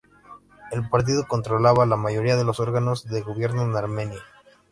[0.71, 4.19] El partido controlaba la mayoría de los órganos de gobierno en Armenia.